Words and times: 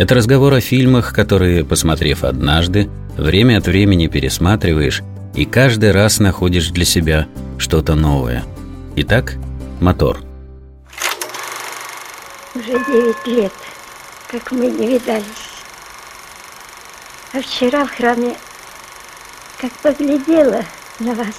Это 0.00 0.14
разговор 0.14 0.54
о 0.54 0.62
фильмах, 0.62 1.12
которые, 1.12 1.62
посмотрев 1.62 2.24
однажды, 2.24 2.88
время 3.18 3.58
от 3.58 3.66
времени 3.66 4.06
пересматриваешь 4.06 5.02
и 5.34 5.44
каждый 5.44 5.92
раз 5.92 6.20
находишь 6.20 6.70
для 6.70 6.86
себя 6.86 7.28
что-то 7.58 7.94
новое. 7.94 8.42
Итак, 8.96 9.34
мотор. 9.78 10.22
Уже 12.54 12.82
девять 12.86 13.26
лет, 13.26 13.52
как 14.30 14.50
мы 14.52 14.70
не 14.70 14.86
видались. 14.86 15.26
А 17.34 17.42
вчера 17.42 17.84
в 17.84 17.94
храме, 17.94 18.38
как 19.60 19.70
поглядела 19.82 20.64
на 20.98 21.12
вас, 21.12 21.36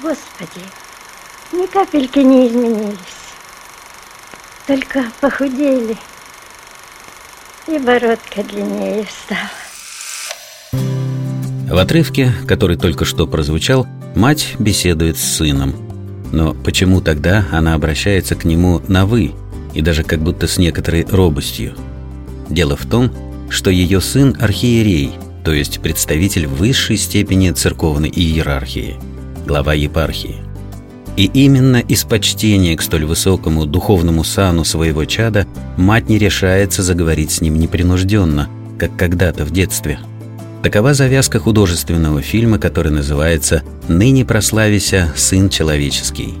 Господи, 0.00 0.64
ни 1.52 1.66
капельки 1.66 2.20
не 2.20 2.48
изменились. 2.48 2.96
Только 4.66 5.04
похудели– 5.20 5.98
и 7.68 7.78
бородка 7.78 8.42
длиннее 8.42 9.04
стала. 9.24 9.50
В 11.68 11.76
отрывке, 11.76 12.32
который 12.46 12.76
только 12.76 13.04
что 13.04 13.26
прозвучал, 13.26 13.86
мать 14.14 14.56
беседует 14.58 15.18
с 15.18 15.36
сыном. 15.36 15.74
Но 16.32 16.54
почему 16.54 17.00
тогда 17.00 17.46
она 17.52 17.74
обращается 17.74 18.34
к 18.34 18.44
нему 18.44 18.80
на 18.88 19.06
«вы» 19.06 19.32
и 19.74 19.82
даже 19.82 20.02
как 20.02 20.20
будто 20.20 20.46
с 20.46 20.58
некоторой 20.58 21.04
робостью? 21.04 21.74
Дело 22.48 22.76
в 22.76 22.86
том, 22.86 23.12
что 23.50 23.70
ее 23.70 24.00
сын– 24.00 24.36
архиерей, 24.40 25.12
то 25.44 25.52
есть 25.52 25.80
представитель 25.80 26.46
высшей 26.46 26.96
степени 26.96 27.50
церковной 27.50 28.08
иерархии, 28.08 28.96
глава 29.46 29.74
епархии. 29.74 30.47
И 31.18 31.24
именно 31.24 31.78
из 31.78 32.04
почтения 32.04 32.76
к 32.76 32.80
столь 32.80 33.04
высокому 33.04 33.66
духовному 33.66 34.22
сану 34.22 34.64
своего 34.64 35.04
чада 35.04 35.48
мать 35.76 36.08
не 36.08 36.16
решается 36.16 36.84
заговорить 36.84 37.32
с 37.32 37.40
ним 37.40 37.58
непринужденно, 37.58 38.48
как 38.78 38.94
когда-то 38.94 39.44
в 39.44 39.50
детстве. 39.50 39.98
Такова 40.62 40.94
завязка 40.94 41.40
художественного 41.40 42.22
фильма, 42.22 42.60
который 42.60 42.92
называется 42.92 43.64
«Ныне 43.88 44.24
прославися, 44.24 45.12
Сын 45.16 45.48
Человеческий». 45.48 46.34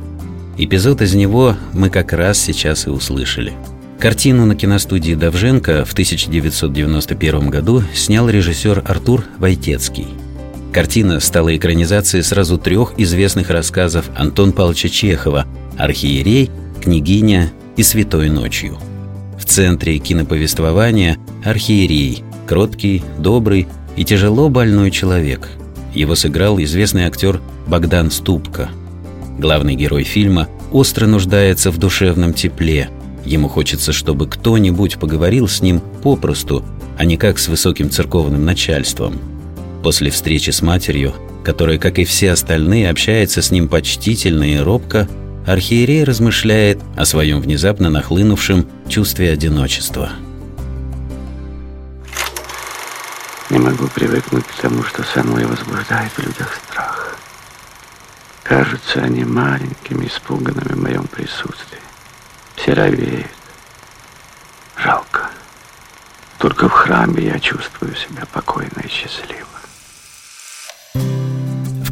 Эпизод 0.56 1.02
из 1.02 1.12
него 1.12 1.56
мы 1.72 1.90
как 1.90 2.12
раз 2.12 2.38
сейчас 2.38 2.86
и 2.86 2.90
услышали. 2.90 3.54
Картину 3.98 4.46
на 4.46 4.54
киностудии 4.54 5.14
Давженко 5.14 5.84
в 5.86 5.92
1991 5.92 7.50
году 7.50 7.82
снял 7.92 8.28
режиссер 8.28 8.84
Артур 8.86 9.24
Войтецкий– 9.38 10.06
Картина 10.72 11.18
стала 11.20 11.56
экранизацией 11.56 12.22
сразу 12.22 12.58
трех 12.58 12.92
известных 12.98 13.50
рассказов 13.50 14.10
Антон 14.16 14.52
Павловича 14.52 14.88
Чехова 14.88 15.46
«Архиерей», 15.78 16.50
«Княгиня» 16.82 17.50
и 17.76 17.82
«Святой 17.82 18.28
ночью». 18.28 18.78
В 19.38 19.44
центре 19.46 19.98
киноповествования 19.98 21.16
архиерей, 21.42 22.22
кроткий, 22.46 23.02
добрый 23.18 23.66
и 23.96 24.04
тяжело 24.04 24.50
больной 24.50 24.90
человек. 24.90 25.48
Его 25.94 26.14
сыграл 26.14 26.60
известный 26.60 27.04
актер 27.04 27.40
Богдан 27.66 28.10
Ступка. 28.10 28.68
Главный 29.38 29.74
герой 29.74 30.04
фильма 30.04 30.48
остро 30.70 31.06
нуждается 31.06 31.70
в 31.70 31.78
душевном 31.78 32.34
тепле. 32.34 32.90
Ему 33.24 33.48
хочется, 33.48 33.92
чтобы 33.92 34.26
кто-нибудь 34.26 34.98
поговорил 34.98 35.48
с 35.48 35.62
ним 35.62 35.80
попросту, 36.02 36.62
а 36.98 37.04
не 37.06 37.16
как 37.16 37.38
с 37.38 37.48
высоким 37.48 37.90
церковным 37.90 38.44
начальством– 38.44 39.18
После 39.82 40.10
встречи 40.10 40.50
с 40.50 40.60
матерью, 40.62 41.14
которая, 41.44 41.78
как 41.78 41.98
и 41.98 42.04
все 42.04 42.32
остальные, 42.32 42.90
общается 42.90 43.42
с 43.42 43.50
ним 43.50 43.68
почтительно 43.68 44.44
и 44.44 44.58
робко, 44.58 45.08
архиерей 45.46 46.04
размышляет 46.04 46.80
о 46.96 47.04
своем 47.04 47.40
внезапно 47.40 47.88
нахлынувшем 47.88 48.68
чувстве 48.88 49.30
одиночества. 49.30 50.10
Не 53.50 53.58
могу 53.58 53.86
привыкнуть 53.88 54.44
к 54.44 54.60
тому, 54.60 54.82
что 54.82 55.02
со 55.04 55.22
мной 55.22 55.46
возбуждает 55.46 56.12
в 56.12 56.18
людях 56.18 56.54
страх. 56.68 57.16
Кажутся 58.42 59.00
они 59.00 59.24
маленькими, 59.24 60.06
испуганными 60.06 60.74
в 60.74 60.82
моем 60.82 61.06
присутствии. 61.06 61.78
Все. 62.56 62.74
Жалко. 64.76 65.30
Только 66.38 66.68
в 66.68 66.72
храме 66.72 67.24
я 67.24 67.38
чувствую 67.38 67.94
себя 67.94 68.24
покойно 68.32 68.80
и 68.84 68.88
счастливо. 68.88 69.57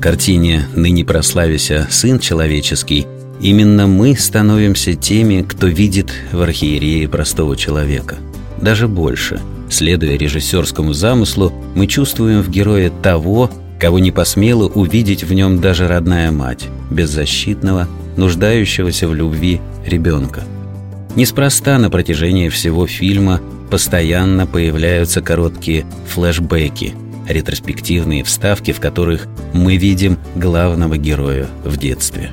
Картине 0.06 0.69
«Ныне 0.77 1.05
прославися, 1.05 1.89
Сын 1.91 2.21
Человеческий» 2.21 3.09
именно 3.41 3.89
мы 3.89 4.17
становимся 4.17 4.94
теми, 4.94 5.43
кто 5.43 5.67
видит 5.67 6.12
в 6.31 6.41
архиерее 6.43 7.09
простого 7.09 7.56
человека. 7.56 8.15
Даже 8.62 8.87
больше. 8.87 9.41
Следуя 9.69 10.16
режиссерскому 10.16 10.93
замыслу, 10.93 11.53
мы 11.75 11.89
чувствуем 11.89 12.43
в 12.43 12.49
герое 12.49 12.93
того, 13.03 13.50
кого 13.81 13.99
не 13.99 14.12
посмела 14.12 14.69
увидеть 14.69 15.25
в 15.25 15.33
нем 15.33 15.61
даже 15.61 15.89
родная 15.89 16.31
мать, 16.31 16.69
беззащитного, 16.89 17.89
нуждающегося 18.16 19.09
в 19.09 19.15
любви 19.16 19.61
ребенка. 19.84 20.45
Неспроста 21.16 21.78
на 21.78 21.91
протяжении 21.91 22.49
всего 22.49 22.87
фильма 22.87 23.41
постоянно 23.72 24.47
появляются 24.47 25.21
короткие 25.21 25.84
флешбеки– 26.06 26.95
ретроспективные 27.29 28.25
вставки, 28.25 28.73
в 28.73 28.81
которых 28.81 29.27
мы 29.53 29.77
видим 29.77 30.19
главного 30.35 30.97
героя 30.97 31.47
в 31.65 31.77
детстве. 31.77 32.31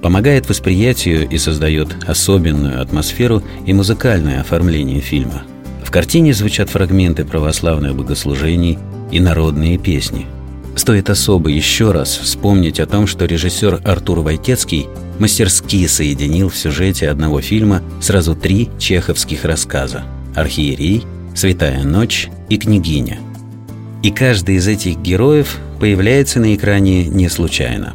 Помогает 0.00 0.48
восприятию 0.48 1.28
и 1.28 1.38
создает 1.38 1.96
особенную 2.06 2.82
атмосферу 2.82 3.42
и 3.66 3.72
музыкальное 3.72 4.40
оформление 4.40 5.00
фильма. 5.00 5.42
В 5.84 5.90
картине 5.90 6.34
звучат 6.34 6.70
фрагменты 6.70 7.24
православных 7.24 7.94
богослужений 7.94 8.78
и 9.12 9.20
народные 9.20 9.78
песни. 9.78 10.26
Стоит 10.74 11.10
особо 11.10 11.50
еще 11.50 11.92
раз 11.92 12.16
вспомнить 12.16 12.80
о 12.80 12.86
том, 12.86 13.06
что 13.06 13.26
режиссер 13.26 13.82
Артур 13.84 14.20
Войтецкий 14.20 14.88
мастерски 15.18 15.86
соединил 15.86 16.48
в 16.48 16.56
сюжете 16.56 17.10
одного 17.10 17.40
фильма 17.40 17.82
сразу 18.00 18.34
три 18.34 18.70
чеховских 18.78 19.44
рассказа 19.44 20.02
«Архиерей», 20.34 21.04
«Святая 21.34 21.84
ночь» 21.84 22.28
и 22.48 22.56
«Княгиня», 22.56 23.18
и 24.02 24.10
каждый 24.10 24.56
из 24.56 24.66
этих 24.68 24.98
героев 24.98 25.58
появляется 25.80 26.40
на 26.40 26.54
экране 26.54 27.06
не 27.06 27.28
случайно. 27.28 27.94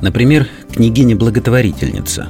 Например, 0.00 0.48
княгиня-благотворительница, 0.72 2.28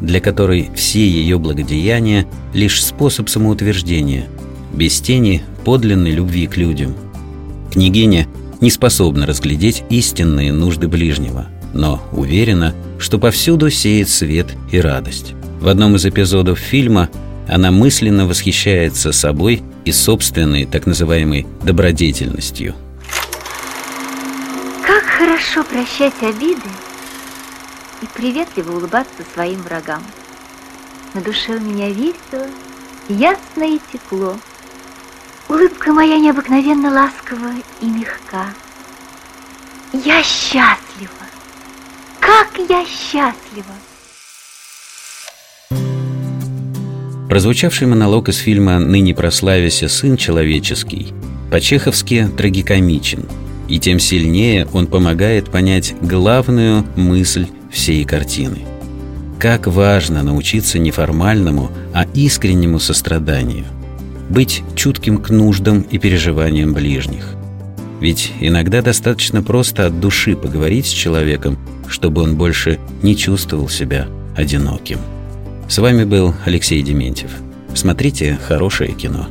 для 0.00 0.20
которой 0.20 0.70
все 0.74 1.06
ее 1.06 1.38
благодеяния– 1.38 2.26
лишь 2.54 2.82
способ 2.82 3.28
самоутверждения, 3.28 4.26
без 4.72 5.00
тени 5.00 5.42
подлинной 5.64 6.12
любви 6.12 6.46
к 6.46 6.56
людям. 6.56 6.94
Княгиня 7.72 8.26
не 8.60 8.70
способна 8.70 9.26
разглядеть 9.26 9.82
истинные 9.90 10.52
нужды 10.52 10.88
ближнего, 10.88 11.48
но 11.74 12.02
уверена, 12.12 12.74
что 12.98 13.18
повсюду 13.18 13.70
сеет 13.70 14.08
свет 14.08 14.46
и 14.70 14.80
радость. 14.80 15.34
В 15.60 15.68
одном 15.68 15.96
из 15.96 16.06
эпизодов 16.06 16.58
фильма 16.58 17.10
она 17.48 17.70
мысленно 17.70 18.26
восхищается 18.26 19.12
собой 19.12 19.62
и 19.84 19.92
собственной 19.92 20.66
так 20.66 20.86
называемой 20.86 21.46
добродетельностью. 21.62 22.74
Как 24.86 25.04
хорошо 25.04 25.62
прощать 25.64 26.22
обиды 26.22 26.68
и 28.02 28.06
приветливо 28.06 28.76
улыбаться 28.76 29.22
своим 29.32 29.62
врагам. 29.62 30.02
На 31.14 31.20
душе 31.20 31.56
у 31.56 31.60
меня 31.60 31.90
весело, 31.90 32.48
ясно 33.08 33.62
и 33.64 33.80
тепло. 33.92 34.36
Улыбка 35.48 35.92
моя 35.92 36.18
необыкновенно 36.18 36.90
ласкова 36.90 37.52
и 37.80 37.86
мягка. 37.86 38.54
Я 39.92 40.22
счастлива! 40.22 41.10
Как 42.18 42.50
я 42.68 42.84
счастлива! 42.84 43.74
Прозвучавший 47.34 47.88
монолог 47.88 48.28
из 48.28 48.36
фильма 48.36 48.78
«Ныне 48.78 49.12
прославися, 49.12 49.88
сын 49.88 50.16
человеческий» 50.16 51.08
по-чеховски 51.50 52.28
трагикомичен, 52.36 53.24
и 53.66 53.80
тем 53.80 53.98
сильнее 53.98 54.68
он 54.72 54.86
помогает 54.86 55.50
понять 55.50 55.96
главную 56.00 56.86
мысль 56.94 57.48
всей 57.72 58.04
картины. 58.04 58.58
Как 59.40 59.66
важно 59.66 60.22
научиться 60.22 60.78
не 60.78 60.92
формальному, 60.92 61.72
а 61.92 62.06
искреннему 62.14 62.78
состраданию, 62.78 63.64
быть 64.30 64.62
чутким 64.76 65.18
к 65.18 65.30
нуждам 65.30 65.80
и 65.80 65.98
переживаниям 65.98 66.72
ближних. 66.72 67.34
Ведь 68.00 68.30
иногда 68.38 68.80
достаточно 68.80 69.42
просто 69.42 69.86
от 69.86 69.98
души 69.98 70.36
поговорить 70.36 70.86
с 70.86 70.90
человеком, 70.90 71.58
чтобы 71.88 72.22
он 72.22 72.36
больше 72.36 72.78
не 73.02 73.16
чувствовал 73.16 73.68
себя 73.68 74.06
одиноким. 74.36 75.00
С 75.68 75.78
вами 75.78 76.04
был 76.04 76.34
Алексей 76.44 76.82
Дементьев. 76.82 77.30
Смотрите 77.74 78.38
хорошее 78.46 78.92
кино. 78.92 79.26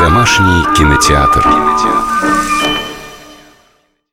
Домашний 0.00 0.76
кинотеатр. 0.76 1.42
кинотеатр. 1.42 2.19